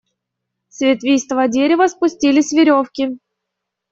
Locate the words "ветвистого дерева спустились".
0.81-2.53